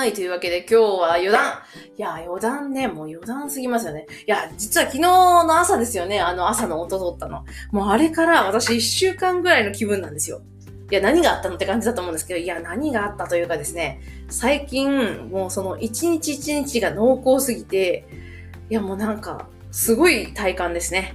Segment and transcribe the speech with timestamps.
[0.00, 1.58] はい、というわけで今日は余談。
[1.98, 4.06] いや、余談ね、もう余談すぎますよね。
[4.26, 7.44] いや、実は昨日の朝ですよね、あの朝の音取ったの。
[7.70, 10.40] もうあれから私一週間ぐらいの気分なんですよ。
[10.90, 14.00] いや、何があったのって感じだと思うんですけど、いや、何があったというかですね、
[14.30, 18.06] 最近、もうその一日一日が濃厚すぎて、
[18.70, 21.14] いや、もうなんか、すごい体感ですね。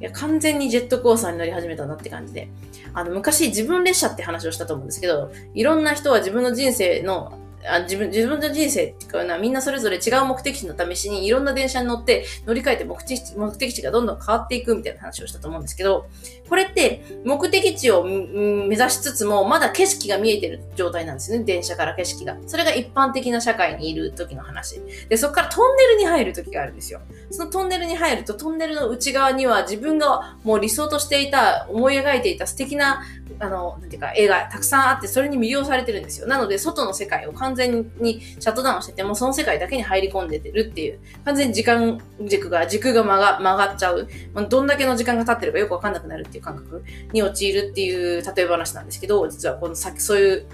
[0.00, 2.48] いや、完全にジェットコースターに乗り始めたなって感じで。
[2.94, 16.06] あの、昔自分列車って話をしたと思うんですけど、いろんな人は自分の人生のあ自分自分の人生っていうかみんなそれぞれ違う目的地の試しにいろんな電車に乗って乗り換えて目的地目的地がどんどん変わっていくみたいな話をしたと思うんですけど、
[16.48, 21.44] これって目的地を目指しつつもまだ景色が見えてる状態なんですよね。
[21.44, 22.36] 電車から景色が。
[22.46, 24.80] それが一般的な社会にいる時の話。
[25.08, 27.00] で、そこからトンネルに入る時があるんですよ。
[27.30, 33.02] そのトンネルに入るとトンネルの内側には自分がもう理想としていた、思い描いていた素敵な
[33.38, 36.26] あの、なんていうか、絵がたくさんあって、それに魅了されてるんですよ。
[36.26, 44.08] なので、外の世界を完全にシャットダウンしてても、その世界だけに入り込んでてるっていう、完全に時間軸が、軸が曲が曲がっちゃう。
[44.48, 45.66] どんだけの時間が経ってるかよ。
[45.66, 50.46] くわかんなくなるっていう感覚に陥るっていう例え話なんですけど、実はこの先、そういう、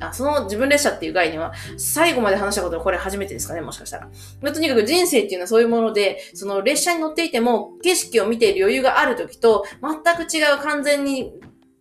[0.00, 4.52] あ、その自分列車っていう概念は、最後まで話したことはこれ初めてですかね、もしかしたら。
[4.52, 11.32] とにかく人生っていうのはそういうもので、その列車に乗っていても、景色を見ている余裕がある時と、全く違う完全に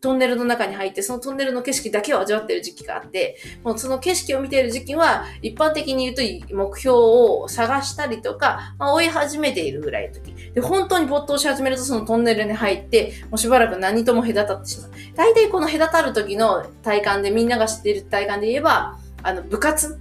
[0.05, 10.35] トンネルの中に入って、そのトンネルの景色だけを味わってる時期があって、もうその景色を見ている時期は、一般的に言うと目標を探したりとか、まあ、追い始めているぐらいの時。
[10.53, 14.91] で、本当に没頭し始めるとそのトンネルに入って、もうしばらく何とも隔たってしまう。
[15.15, 19.99] 大体この隔たる時の体感で、みんなが知っている体感で言えば、あの、部活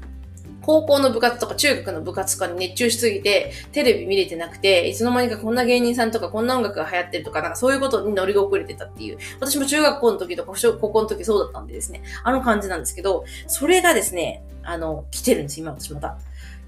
[0.65, 9.19] 高校の部活とか中学の部活とかに熱中しすぎて、テレビ見れてなくて、いつの間にかこんな芸人さんとかこんな音楽が流行ってるとか、なんかそういうことに乗り遅れてたっていう。
[9.41, 16.19] 私も中学校の時とか高校の時そうだったんでですね、あの感じなんですけど、それがですね、あの、来てるんです、今私また。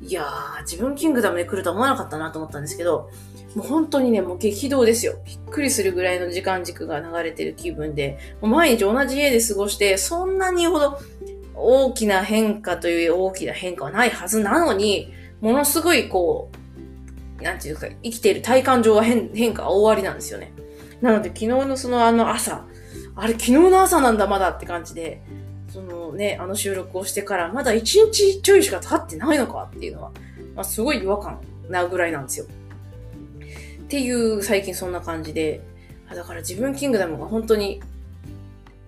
[0.03, 3.11] いやー、自分キングダムで来るとは思わなかったなと思ったんですけど、
[3.55, 5.15] もう本当にね、もう激動ですよ。
[5.25, 10.99] びっくりするぐらいの時間軸が流れてる気分で、もう毎日同じ家で過ごして、そんなにほど
[11.57, 16.51] 大きな変化という大きな変化はないはずなのに、ものすごいこ
[17.41, 20.53] う、なんていうか、生きている体感上は変変化は大ありなんですよね。
[21.01, 22.65] なので昨日のそのあの朝、
[23.15, 25.23] あれ昨日の朝なんだまだって感じで、
[25.69, 30.13] そのね、あの収録をしてからまだ1日ちょいしか経ってないのかっていうのは、
[30.55, 32.47] まあ、すごい違和感なぐらいなんですよ。
[33.83, 35.61] っていう最近そんな感じで、
[36.15, 37.83] だから自分キングダムが本当に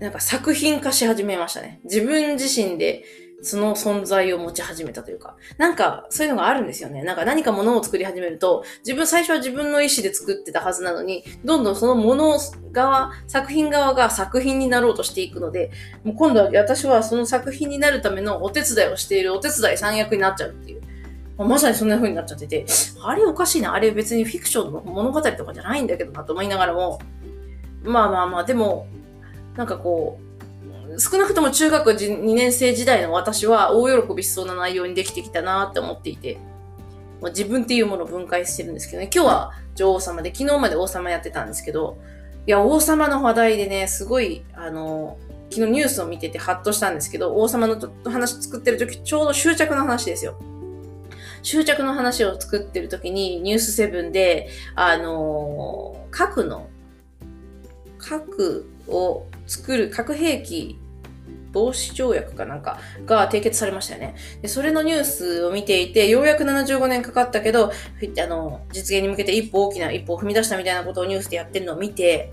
[0.01, 1.81] なんか作品化し始めましたね。
[1.85, 3.05] 自分自身で
[3.41, 7.03] その存在を持ち始めたというか、なんかそういうのがあるんですよね。
[7.03, 12.39] なんか何か物を作り始めると、自分最初は自分の意思で作ってたはずなのに、どんどんその物
[12.73, 15.71] 側、作品側が作品になろうとしていくので、
[16.03, 20.83] もう今度は私はその作品になるためのお手伝いをしているお手伝い三役になっちゃうっていう。
[21.39, 22.67] まさにそんな風になっちゃってて、
[23.05, 23.73] あれおかしいな。
[23.73, 26.99] あれ別にフィクションの物語とかじゃないんだけどなと思いながらも、
[27.85, 28.89] まあまあまあ、でも、
[29.59, 30.21] なんかこ
[30.95, 36.39] う、少なくとも中学2年生時代の私は大喜びしそうな内容にできてきたなって思っていて、
[37.21, 41.99] まあ、自分っていうものを分解してるんですけどね、今日は女王様で、昨日まで王様やってたんですけど、
[42.47, 45.19] いや、王様の話題でね、すごい、あの、
[45.51, 50.39] 昨日ニュースを見ててハッとしたんですけど、王様の話作ってる時、ちょうど執着の話ですよ。
[51.43, 56.69] 執着の話を作ってる時に、ニュースセブンで、あの、核の、
[57.99, 60.79] 核を作る核兵器
[61.53, 64.15] 防止条約かなんかが締結されましたよね。
[64.43, 72.33] で、それのニュースを見ていて、ようやく75年かかったけど、あの、実現に向けて一歩大きな一歩を踏み出したみたいなことをニュースでやってるのを見て、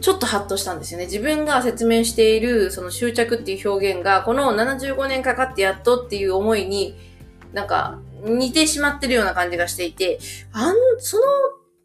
[0.00, 1.06] ちょっとハッとしたんですよね。
[1.06, 6.96] 自分が説明している、その執着っていう表現が、この75年かかってやっとっていう思いに、
[7.52, 10.18] なんか、似てしまってるような感じがしていて、
[10.52, 11.22] あん、その、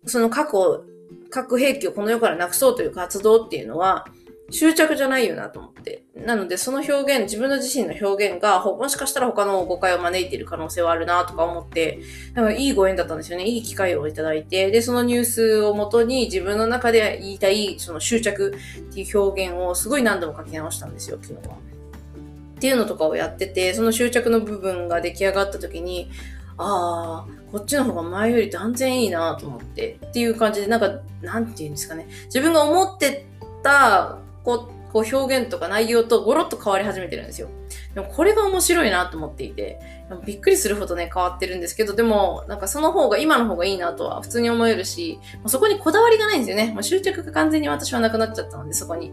[0.06, 0.84] その過去、
[1.30, 4.06] 核兵器をこの世からなくそうという活動っていうのは、
[4.54, 6.04] 執着じゃないよなと思って。
[6.16, 12.00] なので、その表現、自分の自身の表現が、もしかしたら他の誤解を招いている可能性はあるなとか思って、
[12.34, 13.46] なんかいいご縁だったんですよね。
[13.46, 18.56] いい機会をいただいて、で、そのニュースをもとに自分の中で言いたい、その執着
[18.90, 21.56] っていう表現をすごい何度も書き直したんですよ、昨日は。
[21.56, 26.10] っていうのとかをやってて、その執着の部分が出来上がった時に、
[26.58, 32.08] ああ、こっちの方が前より断然いいなと思って、っていう感じで、なんか、なんて言うんですかね。
[32.26, 33.26] 自分が思って
[33.64, 37.50] たこう、こう表現とか内容とゴロッと変わり始めてるんですよ。
[37.96, 39.80] でもこれが面白いなと思っていて、
[40.26, 46.72] びっくりするほどね、変わってるんですけど、でも、なんかその方が、今の方がいいなとは普通に思えるし、そこにこだわりがないんですよね。
[46.74, 49.12] まあ、執着が完全に私はなくなっちゃったので、そこに。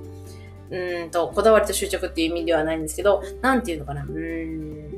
[0.71, 4.03] うんと、こだわりと執着っていう意味ではないんですけど、なんていうのかな。
[4.03, 4.91] うーん。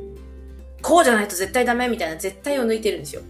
[0.82, 3.22] こうじゃないと絶対ダメみたいな絶対を抜いてるんですよ。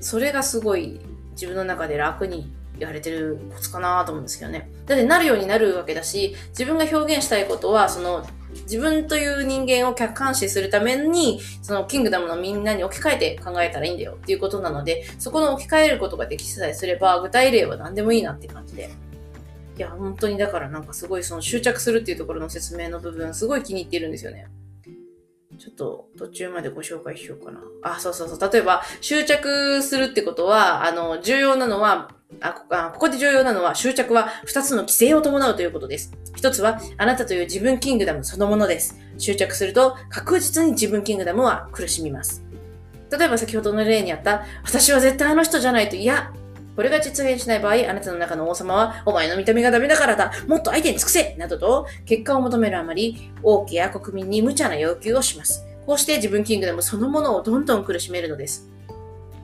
[0.00, 1.00] それがすごい
[1.32, 2.52] 自分の中で楽に
[2.82, 4.70] やれてるコツかなと思うんですけどね。
[4.86, 8.26] だってなるようになるわけだし、自分が表現したいことは、その、
[8.64, 18.90] 自分という人間を客観視するために、そのキングダムのみんなに置き換えて考えたらいいんだよっていうことなので、そこの置き換えることができさえすれば、具体例は何でもいいなって感じで。
[19.78, 24.48] いや、本当にだからなんかすごいその執着するっていうところの説明の部分、すごい気に入っているんですよね。
[25.62, 27.60] ちょっと途中までご紹介しようかな。
[27.82, 28.52] あ、そうそうそう。
[28.52, 32.10] 例えば、執着するってことは、あの、重要なのは、
[32.40, 36.12] あこあここで重要なのは執着は2つの規制を伴うということです。
[36.36, 38.98] 1つはあなたという自分キングダムそのものです。
[39.18, 42.42] 執着すると確実に自分キングダムは苦しみます。
[43.10, 46.32] 例えば先ほどの例にあった私は絶対あの人じゃないと嫌
[46.74, 55.66] これが実現しない場合、あなたの中の王様は、お前の見た目がダメだからだ、もっと相手に尽くせなどと、結果を求めるあまり、王家や国民に無茶な要求をします。
[55.86, 58.68] こうして自分キングダムそのものをどんどん苦しめるのです。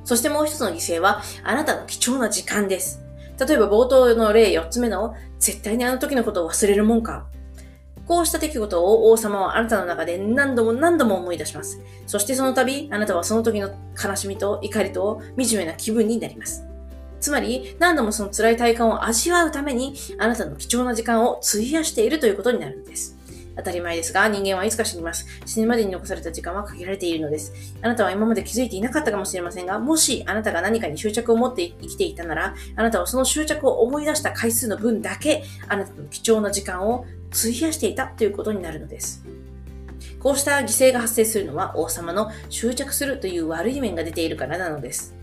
[0.04, 3.02] そしてもう一つの犠牲は、あなたの貴重な時間です。
[3.38, 7.26] 例えば冒頭の例4つ目の、絶対にあの時のことを忘れるもんか。
[8.06, 11.78] こうした出来事を王様はあなたの中で何度も何度も思い出します。
[12.06, 13.68] そしてその度、あなたはその時の
[14.02, 16.64] 悲しみと怒りと惨めな気分になります。
[17.20, 23.16] つまり、何度もその辛い体感を味わうために、あなたの貴重な時間を費やしているということになるんです。
[23.56, 25.26] 当たり前ですが、人間はいつか死にます。
[25.44, 27.52] 死ぬまでに残された時間は限られているのです。
[27.82, 39.24] あなたは今まで気づいていなかったかもしれませんが、もしあなたが何かに執着を持って生きていたなら、あなたはその執着を思い出した回数の分だけ、あなたの貴重な時間を費やしていたということになるのです。
[40.20, 45.17] こうした犠牲が発生するのは王様の執着するという悪い面が出ているからなのです。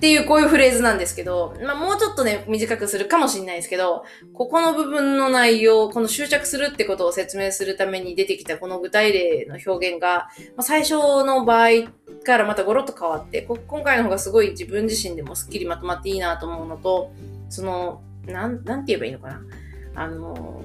[0.00, 10.94] っていう、こういうフレーズなんですけど、まあ、もうちょっとね、短くするかもしれないですけど、ここの部分の内容、この執着するってことを説明するために出てきたこの具体例の表現が、まあ、最初
[11.24, 11.68] の場合
[12.24, 17.12] からまたゴロッと変わってこ、今回の方がすごい自分自身でもスッキリまとまっていいなと思うのと、
[17.50, 19.42] その、なん、なんて言えばいいのかな？
[19.96, 20.62] あの、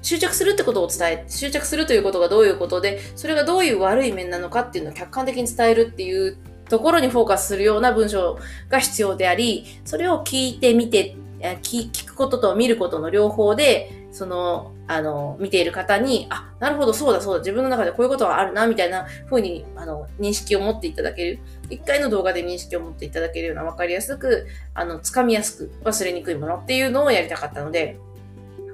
[0.00, 6.38] 執着するってことを伝え、執着するということがどういうことで、それがどういう悪い面なのかっていうのを客観的に伝えるっていう
[6.74, 8.36] ところにフォーカスするような文章
[8.68, 11.14] が必要であり、それを聞いてみて、
[11.62, 21.38] 聞くことと見ることの両方で、その、あの、見ている方に、あ、なるほど、そうだ、そうだ、自分の中でこういうことがあるな、みたいな風に、あの、認識を持っていただける。
[21.70, 27.98] 一回の動画で認識を持っていただけるような、わかりやすく、あの、つかみやすく、忘れにくいものっていうのをやりたかったので、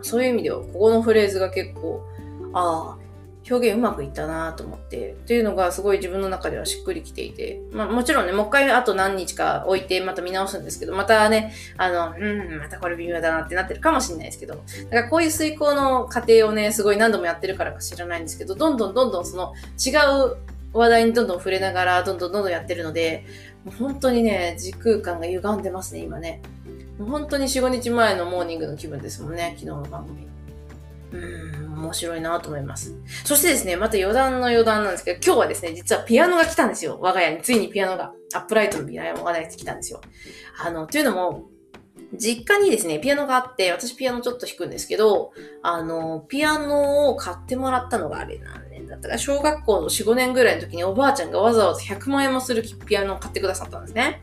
[0.00, 2.02] そういう意味では、ここのフレーズが結構、
[2.54, 2.99] ああ、
[3.50, 19.90] 表現うまくいったなと思って、っていうのがすごい自分の中ではしっくりきていて、まあもちろんね、もう一回あと何日か置いてまた見直すんですけど、またね、あの、うん、またこれ微妙だなってなってるかもしれないですけど、だからこういう遂行の過程をね、すごい何度もやってるからか知らないんですけど、どんどんどんどんその違
[20.26, 20.36] う
[20.72, 23.24] 話題にどんどん触れながら、どんどんどんどんやってるので、
[23.64, 26.40] もう本当にね、時空間が歪んでますね、今ね。
[26.98, 30.28] もう本当に4、5日前のモーニングの気分ですもんね、昨日の番組。
[31.12, 32.94] うん、面白いなと思います。
[33.24, 36.98] そしてですね、また余談の余談なんですけど、今日はですね、実はピアノが来たんですよ。
[37.00, 37.42] 我が家に。
[37.42, 40.00] ついにピアノが、アップライトのピアノが来たんですよ。
[40.62, 41.50] あの、というのも、
[42.14, 54.22] 実家にですね、ピアノがあって、私ピアノちょっと弾くんですけど、あの、ピアノを買ってもらったのがあれ何年だったか、小学校の4、5年ぐらいの時におばあちゃんがわざわざ100万円もするピアノを買ってくださったんですね。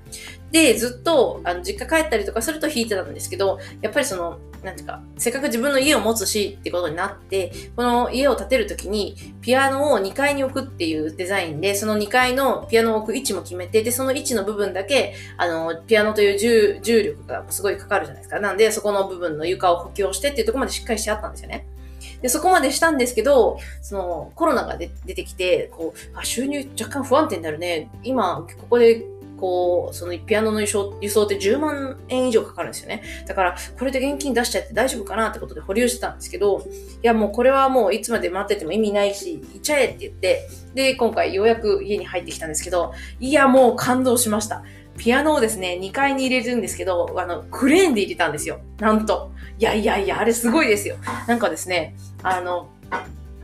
[0.52, 18.40] で、ずっと、あの、実家帰ったりとかすると弾いてたんですけど、やっぱりその、なんていうか、せっかく自分の家を持つしってことになって、この家を建てるときに、ピアノを2階に置くっていうデザインで、その2階のピアノを置く位置も決めて、で、その位置の部分だけ、あの、ピアノという重重力がすごいかかるじゃないですか。
[18.40, 21.68] なんで、そこの部分の床を補強してっていうところまでしっかりしてあったんですよね。
[22.22, 27.90] で、そこまでしたんですけど、そのコロナが出てきて、こう、あ、収入若干不安定になるね。
[28.04, 29.04] 今、ここで
[29.38, 33.04] こう、そのピアノの輸送輸送って10万円以上かかるんですよね。
[33.26, 36.66] だから、これで現金出しちゃって大丈夫かなってことで保留してたんですけど、
[37.04, 44.64] いやもうこれはもういつまで待ってても意味ないし、行っちゃえって言って、で、今回ようやく家に入ってきたんですけど、いやもう感動しました。
[44.98, 48.60] ピアノをですね、2階に入れるんですけど、あの、クレーンで入れたんですよ。
[48.80, 49.32] なんと。
[49.60, 50.98] いやいやいや、あれすごいですよ。
[51.28, 52.70] なんかですね、あの、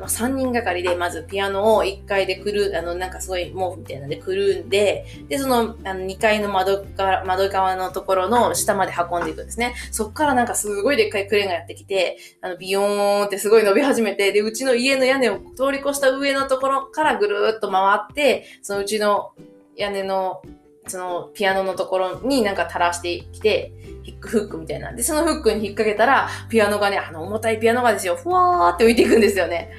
[0.03, 9.75] まあ、3人がかりで、まずピアノを1階でくる、あの、なんかすごい毛布みたいなのでくるんで、で、その、あの2階の窓から、窓側のところの下まで運んでいくんですね。
[9.91, 19.31] そっからなんかすごいでっかいクレーンがやってきて、あの、ビヨーンってすごい伸び始めて、で、うちの家の屋根を通り越した上のところからぐるーっと回って、そのうちの
[19.77, 20.41] 屋根の
[20.87, 23.71] そのピアノのところになんか垂らしてきて、
[24.03, 29.71] ヒックフックみたいなで、そのフックに引っ掛けたら、ピアノがね、あの重たいピアノがですよ、ふわーって浮いていくんですよね。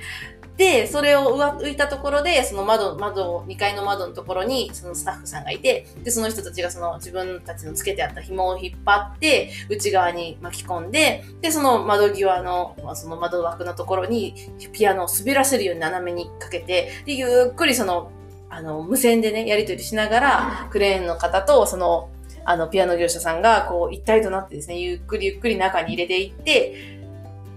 [0.56, 14.34] で、それを浮いたところで、その窓、窓、2階の窓のところに、そのスタッフさんがいて、で、その人たちがその自分たちのつけてあった紐を引っ張って、内側に巻き込んで、で、その窓際の、その窓枠のところに、
[14.72, 18.12] ピアノを滑らせるように斜めにかけて、で、ゆっくりその、
[18.56, 22.08] あの、無線でね、やり取りしながら、クレーンの方と、その、
[22.44, 27.00] あの、ピアノ業者さんが、こう、一体となってですね、ゆっくりゆっくり中に入れていって、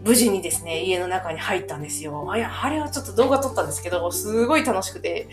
[0.07, 2.25] 無事にですね、家の中に入ったんですよ。
[2.31, 2.37] あ、
[2.69, 5.27] れはちょっと動画撮ったんですけど、すごい楽しくて、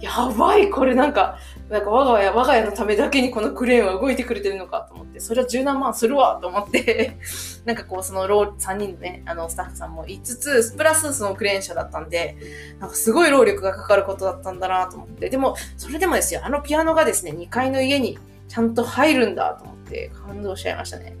[0.00, 1.36] やばい、これなんか、
[1.68, 7.18] なんか我が家、我が家のためだけにこのクレーンは動いてくれてるのかと思って、それは十何万するわと思って
[7.66, 12.36] なんかこう、そのロー、3人のね、あの、スタッフさんも5つ、プラスそのクレーン車だったんで、
[12.78, 21.16] なんかすごい労力がかかることだったんだなと思って、でも、それでもですよ、あのピアノがですね、2階の家にちゃんと入るんだと思って感動しちゃいましたね。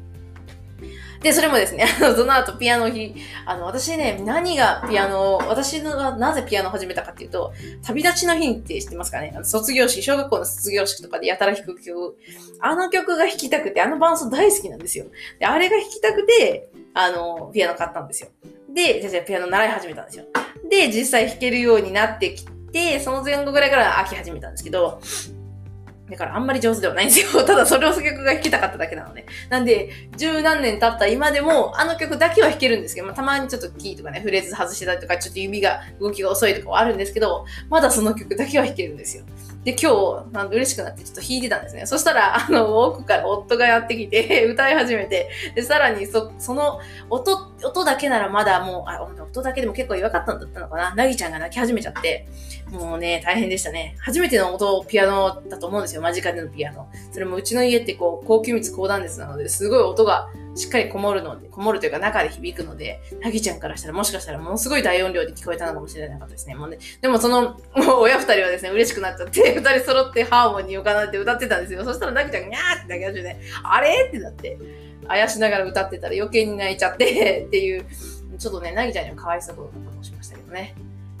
[1.22, 7.52] で、それもですね、 あの、その後ピアノ日、あの、私ね、何がピアノを、私がなぜピアノを始めたかっていうと、
[7.84, 9.38] 旅立ちの日って知ってますかね？
[9.42, 12.16] 卒業式、小学校の卒業式とかでやたら弾く曲、
[12.60, 15.06] あの曲が弾きたくて、あの伴奏大好きなんですよ。
[15.38, 18.30] で、あれが弾きたくて、あの、ピアノ買ったんですよ。
[18.70, 20.24] で、じゃあピアノ習い始めたんですよ。
[20.70, 25.00] で、実際弾けるようになってきて、その前後ぐらいから飽き始めたんですけど、
[26.10, 27.42] だからあんまり上手ではないんですよ。
[27.44, 29.26] ただそれを曲が弾きたかっただけなのね。
[29.48, 39.24] なんで、十何年経った今でも、あの曲だけは弾けるんですけど、まあ、たまにちょっとキーとかね、フレーズ外してたりとか、ちょっと指が、動きが遅いとかはあるんですけど、まだその曲だけは弾けるんですよ。
[39.64, 41.84] で、今日、なんで嬉しくなってちょっと弾いてたんですね。
[41.84, 50.94] そしたら、あの、奥から夫がやってきて、 歌い始めて、で、さらにそ、その、音、音だけならまだもう、あ、音だけでも結構弱かったんだったのかな。
[50.94, 52.26] なぎちゃんが泣き始めちゃって、
[52.70, 53.96] もうね、大変でしたね。
[54.00, 56.00] 初めての音、ピアノだと思うんですよ。
[56.00, 56.88] 間近でのピアノ。
[57.12, 66.54] それもうちの家ってこう、高級密高断熱なので、すごい音がしっかりこもるので、こもるというか中で響くので、なぎちゃんからしたらもしかしたらものすごい大音量で聞こえたのかもしれなかったですね。
[66.54, 67.58] もうね、でもその、もう
[68.00, 71.84] 親二人はですね、嬉しくなっちゃって、二人揃ってハーモニーを奏でて歌ってたんですよ。
[71.84, 74.06] そしたらなぎちゃんがにゃーって泣き始めて、あれ？
[74.08, 74.58] ってなって、
[75.08, 77.86] あやしながら歌ってたら余計に泣いちゃってっていう、
[78.38, 80.74] ちょっとね、なぎちゃんにもかわいそうなことをしましたけどね。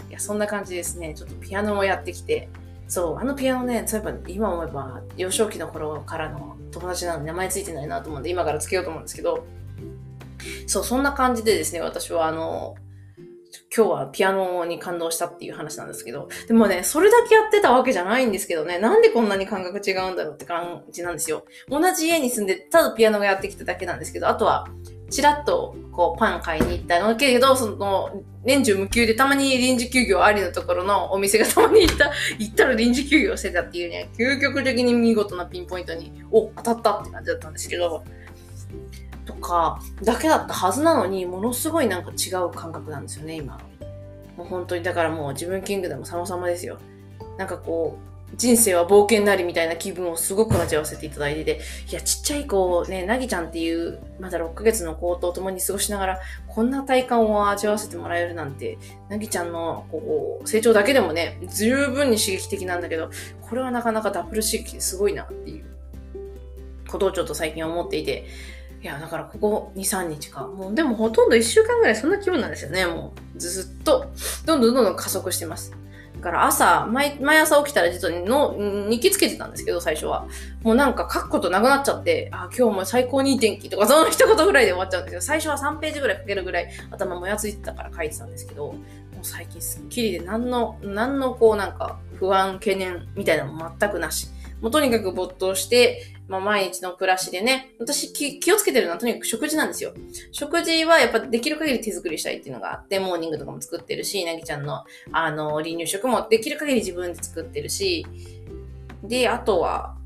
[0.08, 1.14] いや、そんな感じですね。
[1.14, 2.48] ちょっとピアノもやってきて、
[2.88, 9.44] そう、あのピアノね、そういえば今思えば幼少期の頃からの友達なのに名前ついてないなと思うんで今からつけようと思うんですけど、
[10.66, 12.74] そう、そんな感じでですね、私はあの、
[13.74, 21.44] 今日はピアノに感動したっていう話なんですけど、でもね、それだけやってたわけじゃないんですけどね、なんでこんなに感覚違うんだろうって感じなんですよ。
[21.68, 24.66] 同じ家に住んで、ただピアノがやってきただけなんですけど、あとは、
[25.10, 38.04] ちらっと、こう、パン買いに行ったのけれど、その、年中無休でたまに臨時休業ありのところのお店がたまに行った、行ったら臨時休業してたっていうね、究極的に見事なピンポイントに、お、当たったって感じだったんですけど、
[39.26, 43.58] とか、だけだったはずなのに、ものすごいなんか違う感覚なんですよね、今。
[44.36, 46.78] もう本当に、だからもう自分キングでも様々ですよ。
[47.36, 51.60] なんかこう、人生は冒険なりみたいな気分をすごく味わわせていただいてて、
[51.90, 63.10] いや、ちっちゃい子を、ね、なぎちゃんっていう、まだ6ヶ月の子と共に過ごしながら、こんな体感を味わわせてもらえるなんて、なぎちゃんのこう成長だけでもね、十分に刺激的なんだけど、
[63.42, 65.64] これはなかなかダブル刺激すごいなっていう
[66.88, 68.26] ことをちょっと最近思っていて、
[68.82, 70.46] いや、だからここ2、3日か。
[70.46, 72.86] もう、でもほとんど1週間ぐらいそんな気分なんですよね。
[72.86, 74.06] もう、ずっと、
[74.46, 75.72] どんどんどんどん加速してます。
[76.20, 78.54] から朝、毎、毎朝起きたら実はの
[78.88, 80.26] 日記つけてたんですけど、最初は。
[80.62, 85.20] もうなんか書くことなくなっちゃって、あ、今日も最高にいい天気とか、その一言ぐらいで終わっちゃうんですよ。
[85.20, 88.76] 最初は3ページぐらい書けるぐらい頭もやついてたから書いてたんですけど、もう
[89.22, 94.28] 最近スッキリで何の、何のこうなんか不安、懸念みたいなのも全くなし。
[94.60, 99.92] もうとにかく没頭して、まあ、毎日の暮らしでね、私気をつけてるのはとにかく食事なんですよ。
[100.30, 108.06] 食事はやっぱできる限り手作りしたいっていうのがあって、モーニングとかも作ってるし、なぎちゃんの、あの、離乳食もできる限り自分で作ってるし、
[109.02, 109.96] で、あとは、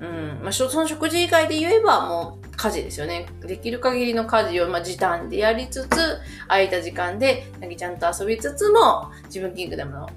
[0.00, 3.26] うん、まあ、その食事以外で言えばもう家事ですよね。
[3.40, 10.08] できる限りの家事を、まあ、時短でやりつつ、空いた時間でなぎちゃんと遊びつつも、自分キングダムの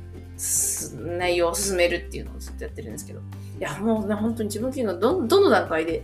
[1.18, 3.22] 内容を進めるっていうのをずっとやってるんですけど。
[3.62, 6.02] いや、もうね、本当に自分っていうのはど、どの段階で、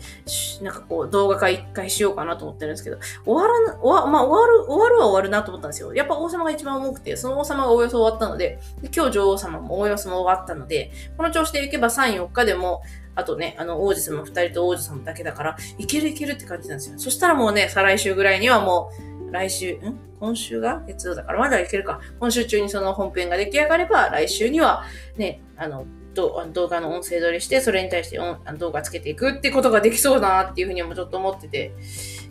[0.62, 5.92] なんかこう、動画化一回しようかなと思ってるんですけど、終わらな、終わ、まあ、終わる、終わるは終わるなと思ったんですよ。
[5.96, 12.84] やっぱ王様が一番重くて、その王様がおおよそ終わったので、で今日女王様もおおよそも終わったので、この調子でいけば3、4日でも、
[13.16, 17.00] あとね、あの、王子様二人と王子様だけだから、いけるいけるって感じなんですよ。
[17.00, 18.92] そしたらもうね、再来週ぐらいにはも
[19.30, 20.00] う、来週、ん？
[20.20, 20.84] 今週が？
[20.88, 22.02] 月曜だからまだいけるか。
[22.20, 24.84] 今週中にその本編が出来上がれば、来週には
[25.18, 25.86] ね、あの、
[26.18, 28.20] 動画の音声撮りして、それに対して
[28.58, 31.74] 動画つけていくってことができそうだなっていうふうにもちょっと思ってて、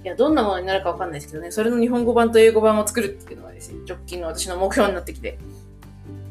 [0.04, 3.78] いや、どんなものになるかわかんないですけどね、それの日本語版と英語版を作るっていうのはですよ。
[3.88, 5.38] 直近の私の目標になってきて。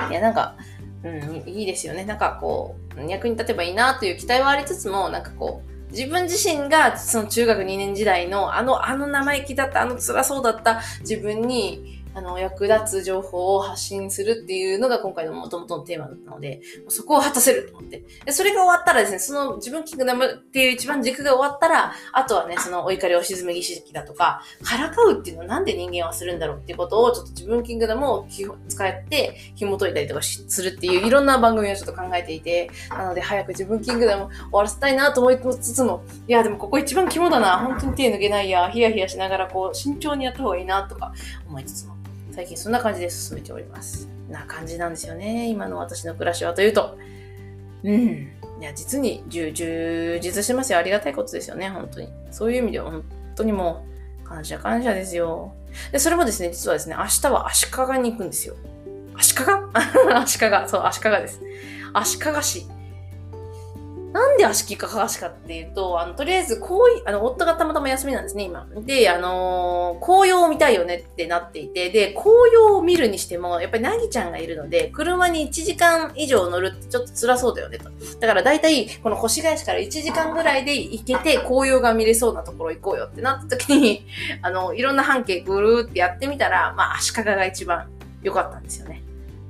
[0.10, 0.56] いや、なんか、
[1.04, 2.06] うん、いいですよね。
[2.06, 18.04] なんかこう、役に立てばいいなという期待はありつつも、なんかこう、自分自身がその中学2年時代のあの、あの生意気だった、あの辛そうだった自分にあの、役立つ情報を発信するっていうのが今回の元々のテーマだったので、そこを果たせると思って。
[18.26, 28.26] で、それが終わったらですね、その自分キングダムっていう一番軸が終わったら、あとはね、そのお怒りを沈め儀式だとか、からかうっていうのはなんで人間はするんだろうっていうことを、ちょっと自分キングダムを
[28.70, 41.14] 使って紐解いたりとかするっていういろんな番組をちょっと考えていて、なので早く自分キングダム終わらせたいなと思いつつも、いや、でもここ一番肝だな、本当に手抜けないや、ヒヤヒヤしながらこう、慎重にやった方がいいなとか
[41.48, 41.96] 思いつつも、
[42.36, 44.10] 最近そんな感じで進めております。
[44.30, 45.48] な感じなんですよね。
[45.48, 46.98] 今の私の暮らしはというと。
[47.82, 48.30] うん。
[48.60, 49.54] いや、実に充
[50.22, 50.80] 実してますよ。
[50.80, 52.10] ありがたいことですよね、本当に。
[52.32, 53.04] そういう意味では本
[53.38, 53.86] 当にも
[54.22, 55.54] う、感謝感謝ですよ。
[55.94, 58.56] で、それもですね、実はですね、明日は足利に行くんですよ。
[59.16, 59.44] 足利？
[60.14, 61.40] 足利、そう、足利です。
[61.94, 62.68] 足利市。
[64.16, 68.66] なんで足利かかしかっていうと、あの、とりあえず、紅あの、夫がたまたま休みなんですね、今。
[68.74, 77.90] で、あのー、紅葉を見たいよねってなっていて、で、紅葉を見るにしても、やっぱりなぎちゃんがいるので、車に1時間以上乗るってちょっと辛そうだよね、と。
[78.22, 84.06] だから大体、この越谷市から1時間ぐらいで行けて、紅葉が見れそうなところ行こうよってなった時に、
[84.42, 87.90] あの、いろんな半径ぐるーってやってみたら、まあ、足利が一番
[88.24, 89.05] 良かったんですよね。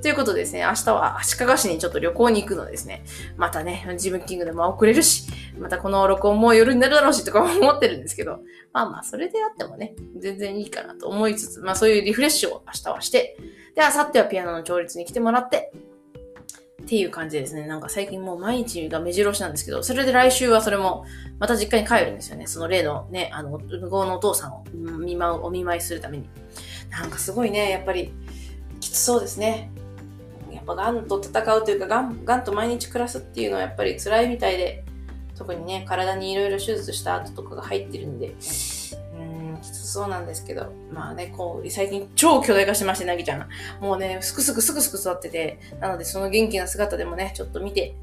[0.05, 3.03] ということですね、明日は足利市にちょっと旅行に行くのですね、
[3.37, 8.37] またね、自分キングでも遅れるし、またこの録音も夜になるだろうしとか思ってるんですけど、
[8.71, 13.35] まあまあ、それであってもね、全然いいかなと思いつつ、まあそういうリフレッシュを明日はして、
[13.73, 15.73] で、明後日はピアノの調律に来てもらって、
[16.83, 17.65] っていう感じですね。
[17.65, 21.05] なんか最近もう毎日が目白押しなんですけど、それで来週はそれも、
[21.39, 22.45] また実家に帰るんですよね。
[22.45, 24.63] その例のね、あの、向こうのお父さんを
[24.99, 26.29] 見舞う、お見舞いするために。
[26.91, 28.13] なんかすごいね、やっぱり、
[28.79, 29.71] きつそうですね。
[30.65, 34.83] ぱがんと戦うというかがんがんと毎日暮らすっていうのはやっぱり辛いみたいで
[35.37, 43.47] 特にね体にいろいろ手術した後とかが入ってるんでうんきつそうなんですけどまあねこう最近超巨大化してましてなぎちゃん
[43.83, 47.95] もうねすくすくすくすく育っててなのでその元気な姿でもねちょっと見て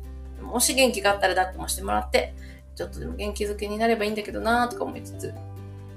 [0.43, 2.35] もし元気があったら抱っこもしてもらって
[2.75, 5.35] ちょっとでも元気づけになればいいんだけどなーとか思いつつ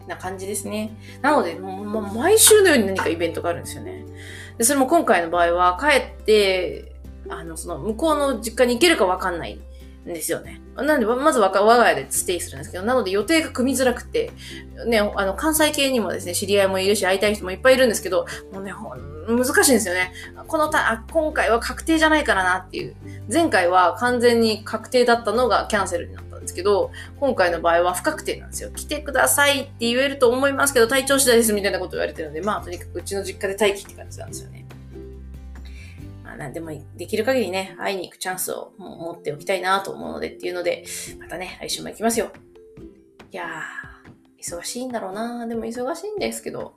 [0.08, 0.96] な感じですね。
[1.22, 4.06] なので、もう、もう毎週のように何かイベントがあるんですよね。
[4.58, 6.96] で、それも今回の場合は、帰って、
[7.30, 9.60] あの、その、向こうの実家に行けるかわかんない
[10.06, 10.62] んですよね。
[10.76, 14.32] なんで、まず我が家でステイするんですけど、なので予定が組みづらくて、
[14.88, 18.74] ね、あの、関西系にもですね、知り合いもいるし、会いたい人もいっぱいいるんですけど、もうね、
[19.28, 20.12] 難しいんですよね。
[20.48, 22.96] このた、今回は確定じゃないからなっていう。
[23.32, 28.72] 前回は完全に確定だったのがキャンセルになったんですけど、今回の場合は不確定なんですよ。
[28.72, 34.66] 来てくださいって言えると思いますけど、体調次第ですみたいなこと言われてるので、まあ、とにかくうちの実家で待機って感じなんですよね。
[36.24, 40.86] まあ、なんでもできる限りね、会いに行くチャンスを持っておきたいなと思うのでっていうので、
[41.20, 42.32] またね、来週も行きますよ。
[43.32, 46.76] いやー、忙しいんだろうなでも忙しいんですけど、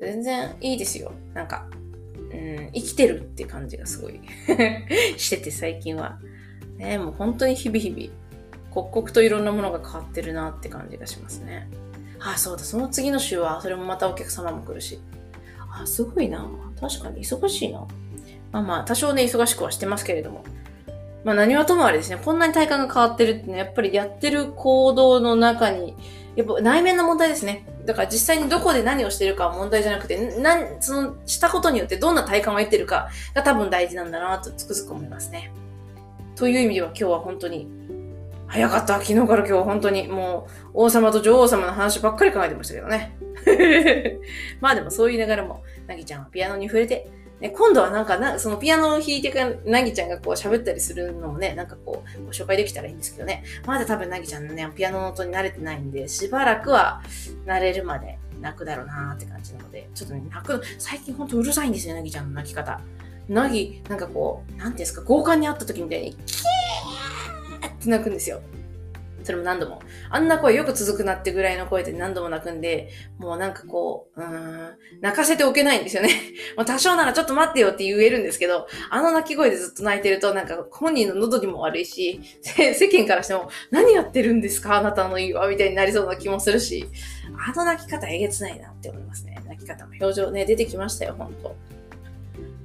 [0.00, 1.12] 全然いいですよ。
[1.34, 1.68] なんか、
[2.32, 4.20] うん、生きてるって感じがすごい
[5.16, 6.18] してて最近は。
[6.76, 8.21] ね、もう本当に日々日々、
[8.72, 11.68] 刻々といろんなものが変わってるなって感じがしますね。
[12.20, 15.00] あ、そうだ、その次の週は、それもまたお客様も来るし。
[15.70, 16.46] あ、すごいな。
[16.80, 17.80] 確かに忙しいな。
[18.52, 20.44] まあまあ、多少ね、忙しくはしてますけれども。
[21.24, 25.94] まあ何はともあれですね、こんなに体感が変わってるってね、やっぱりやってる行動の中に、
[26.34, 27.66] やっぱ内面の問題ですね。
[27.84, 35.52] だから実際にどこで何をしてるかは問題じゃなくて、なその、したことによってどんな体感を得てるかが多分大事なんだなとつくづく思いますね。
[36.34, 37.68] という意味では今日は本当に
[38.52, 39.00] 早かった。
[39.00, 43.16] 昨日から今日本当にもう王様と女王様の話ばっかり考えてましたけどね。
[44.60, 47.08] まあでもそう言いながらも、なぎちゃんはピアノに触れて、
[47.40, 53.42] ね、今度はなんかな、そのピアノを弾いてか、なぎちゃんがこう喋ったりするのもね、なんかこう、ご紹介できたらいいんですけどね。
[53.66, 57.00] まだ多分なぎちゃんのね、ピアノの音に慣れてないんで、しばらくは
[57.46, 62.78] 慣れるまで泣くだろうなーって感じなので、ちょっとね、泣く、最近ほんとうるさいんですよ、なぎちゃんの泣き方。
[63.30, 66.52] なぎ、なんかこう、なんていうんですか、強姦にあった時みたいに、キー
[67.82, 68.40] って泣くんですよ。
[69.24, 69.80] それも何度も。
[70.10, 76.08] あんな声よく続くなってぐらいの声で何度も泣くんで、もうなんかこう、うーん、泣かせておけないんですよね。
[76.56, 84.78] もう多少ならちょっと待ってよって言えるんですけど、あの泣き声でずっと泣いてると、なんか本人の喉にも悪いし、 世間からしても、何やってるんですか？
[84.78, 86.86] あなたのいいわみたいになりそうな気もするし、
[87.48, 89.40] あの泣き方えげつないなって思いますね。
[89.46, 91.54] 泣き方の表情ね、出てきましたよ、ほんと。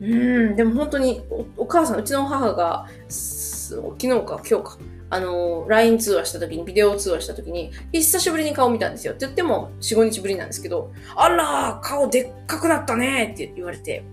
[0.01, 1.21] うん、でも本当に、
[1.55, 4.77] お母さん、うちの母が、昨日か今日か、
[5.09, 9.13] あの、LINE 通話した時に、ビデオ通話した時に、久しぶりに顔見たんですよ。
[9.13, 14.03] って言っても、4、5日ぶりなんですけど、あら、顔でっかくなったねって言われて、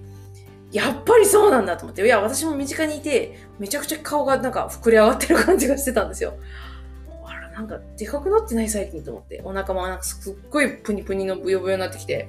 [0.71, 6.35] やっぱりそうなんだと思って、いや、私も身近にいて、めちゃくちゃ顔がなんか膨れ上がってる感じがしてたんですよ。
[7.25, 12.29] あら、なんかでかくなってない最近と思って、お腹もなんかすっごいプニプニのブヨブヨになってきて、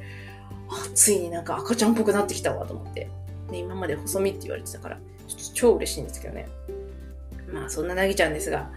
[0.70, 3.10] あ、ついになんか赤ちゃんっぽくなってきたわと思って。
[3.52, 4.98] ね、今まで細身って言われてたから、
[5.28, 6.48] ちょっと超嬉しいんですけどね。
[7.56, 8.70] まあそんななぎちゃんですが、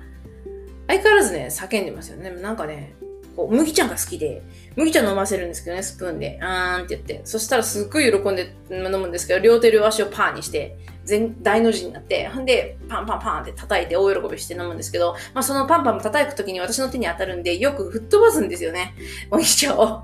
[0.87, 2.31] 相変わらずね、叫んでますよね。
[2.31, 2.95] なんかね、
[3.37, 4.43] こう、麦ちゃんが好きで、
[4.77, 7.21] 麦茶飲ませるんですけどね、スプーンで、あーんって言って。
[7.25, 18.95] そしたらすっごい喜んで飲むんですけど、両手両足をパーにして、全、大の字になって、ほんで、パンパンパンって叩いて大喜びして飲むんですけど、まあそのパンパン叩くときに私の手に当たるんで、よく吹っ飛ばすんですよね。
[19.31, 20.03] 麦茶を。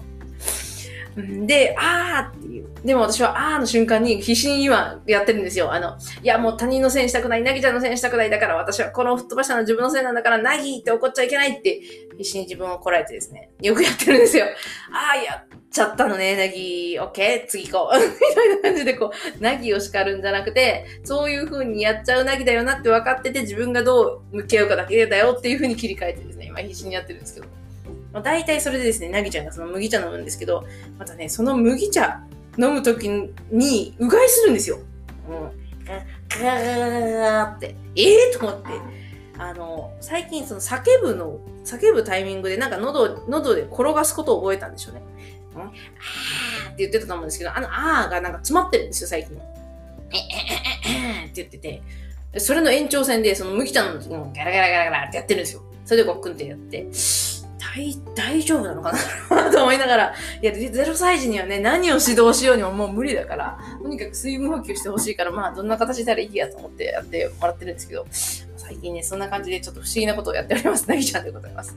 [1.17, 2.67] で、あーっていう。
[2.85, 5.73] でも私はあーの瞬間に必死に今やってるんですよ。
[5.73, 8.31] あの、いやもう他人のせいにしたくない、なぎちゃんのせいにしたくない。
[8.31, 11.81] だから私はこの吹っ飛ばしたの自分のせいなんだから、なぎって怒っちゃいけないって
[12.19, 14.47] 必死に自分をこらえてですね、よくやってるんですよ。
[14.93, 17.99] あーやっちゃったのね、なぎ、オッケー、次行こう。
[17.99, 27.64] みたいな感じでこう、なぎを叱るんじゃなくて、そういう風にやっちゃうなぎだよなって分かってて、自分がどう向き合うかだけだよっていう風に切り替えてですね、今必死にやってるんですけど。
[28.13, 30.65] まあ、大体それでですね、なぎちゃんがその麦茶飲むんですけど、
[30.99, 32.23] またね、その麦茶
[32.59, 34.79] 飲むときに、うがいするんですよ。
[35.29, 35.65] うん。
[35.85, 37.75] ガガガガガガって。
[37.97, 38.69] ええー、と思って。
[39.37, 45.03] あの、最近その叫ぶの、叫ぶタイミングでなんか喉、喉で転がすことを覚えたんでしょうね。
[45.57, 49.37] うん、あーって言ってたと思うんですけど、あのあーがなんか詰まってるんですよ、最近。
[50.13, 50.21] えええ
[50.87, 51.83] ええって言ってて。
[52.41, 55.63] それの延長線で、その麦茶の時もガラガラガラガラってやってるんですよ。
[55.85, 56.87] それでこうくんってやって。
[57.75, 58.93] 大、大丈夫なのか
[59.31, 59.51] な？
[59.51, 68.07] と思いながら、いや、0歳児にはね、何を指導しようにももう無理だから、とにかく水分補給してほしいから、まあ、どんな形であれいいやと思ってやってもらってるんですけど、
[68.57, 70.89] 最近ね、そんな感じでちょっと不思議なことをやっております。
[70.89, 71.77] なぎちゃんでございます。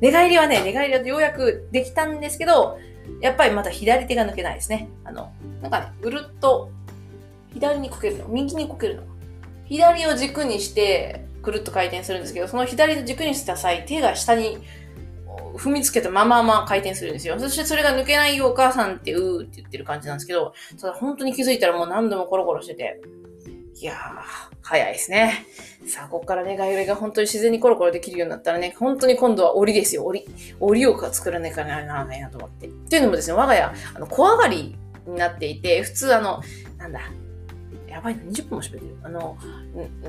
[0.00, 2.78] 寝返りはね、寝返りはようやくできたんですけど、
[3.20, 4.88] やっぱりまた左手が抜けないですね。
[5.04, 6.70] あの、なんかね、ぐるっと、
[7.52, 9.02] 左にこけるの、右にこけるの。
[9.66, 14.58] 左を軸にして、くるっと回転するんですけど、その左の軸にした際、手が下に
[15.56, 17.38] 踏みつけたままま回転するんですよ。
[17.38, 23.00] そしてそれが抜けないよお母さんってうーって言ってる感じなんですけど、ただ本当に気づいたらもう何度もコロコロしてて、
[23.80, 23.96] いやー、
[24.60, 25.46] 早いですね。
[25.86, 30.26] さあ、ここからね、外来が本当に自然にコロコロできるようになったらね、本当に今度は檻ですよ、檻。
[30.58, 32.66] 檻を作らなきゃならないなと思って。
[32.66, 36.42] っていうのもですね、我が家、あの、小上がりになっていて、普通あの、
[36.76, 37.00] なんだ、
[37.98, 38.96] やばいな、20分も喋ってる。
[39.02, 39.36] あの、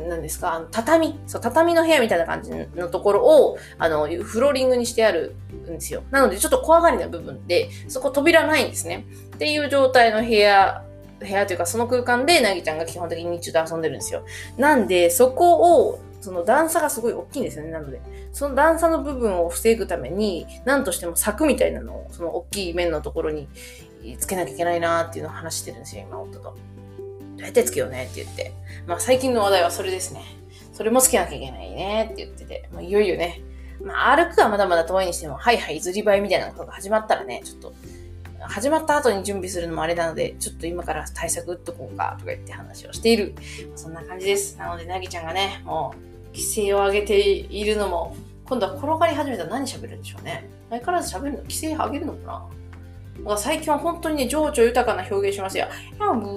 [0.08, 6.04] 何ですか、あの畳、そう、畳の部屋みたいな感じのところを、あの、フローリングにしてあるんですよ。
[6.12, 9.06] なので、ちょっと怖がりな部分で、そこ扉ないんですね。
[9.36, 10.84] っていう状態の部屋、
[11.20, 14.24] 部屋というか、その空間で、なぎちゃんが基本的に日中で遊んでるんですよ。
[14.58, 17.72] なんで、そこを、その段差がすごい大きいんですよね。
[17.72, 18.02] なので、
[18.34, 23.48] その段差の部分を防ぐために、何としても柵みたいなのを、その大きい面のところに
[24.20, 26.56] つけなきゃいけないなっていうのを話してるんですよ、今、夫と。
[27.40, 28.54] どうやってつけようねって言って。
[28.86, 30.22] まあ最近の話題はそれですね。
[30.74, 33.42] それもつけなきゃいけないねって言ってて、まあ、いよいよね。
[33.82, 37.74] まあ歩くはまだまだ遠いにしても、はいはい、ずりばいみたいなことが始まったらね、ちょっと、
[38.42, 43.36] 始まった後に準備するのもあれなので、ちょっと今から対策打っとこうかとか言って話をしている。
[43.76, 44.58] そんな感じです。
[44.58, 50.50] なので、なぎちゃんがね、もう、規制を上げているのも、今度は転がり始めたら何喋るんでしょうね。
[50.70, 52.48] 相変わらず喋るの規制上げるのか
[53.24, 55.68] な最近は本当にね、情緒豊かな表現しますよ。
[56.00, 56.30] やぶー、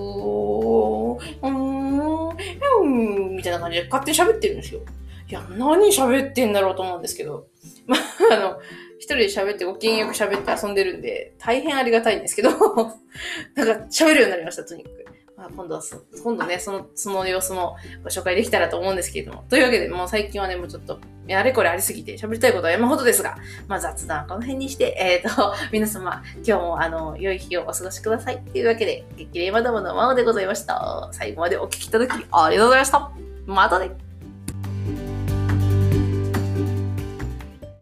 [1.43, 4.81] うーん、うん、みたいな感じで勝手に喋ってるんですよ。
[5.29, 7.47] いや、何喋ってんだろうと思うんですけど。
[7.87, 8.61] まあ、あの、
[8.99, 15.05] 一人で喋ってご機嫌よく喋って遊んでるんで、大変ありがたいんですけど、なんか喋るようになりました、とにかく。
[15.43, 15.83] まあ、今度は
[16.23, 19.45] 今度ね、その、その様子もご紹介できたらと思うんですけれども。
[19.49, 28.41] というわけで、もう最近はね、もうちょっと、あれこれありすぎて喋りたいことは山ほどですが、まあ雑談この辺にして、えっ、ー、と、 皆様、今日もあの、良い日をお過ごしください。
[28.53, 31.09] というわけで、激励まだまだままでございました。
[31.11, 33.11] 最後までお聴きいただきありがとうございました。
[33.47, 34.02] またね